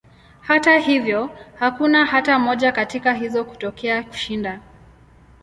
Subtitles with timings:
[0.41, 1.29] Hata hivyo,
[1.59, 4.61] hakuna hata moja katika hizo kutokea kushinda.